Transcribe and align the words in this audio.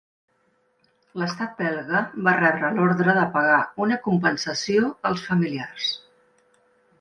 L'estat 1.23 1.51
belga 1.59 2.01
va 2.27 2.33
rebre 2.37 2.71
l'ordre 2.77 3.15
de 3.19 3.27
pagar 3.37 3.59
una 3.85 3.99
compensació 4.09 4.91
als 5.11 5.29
familiars. 5.29 5.93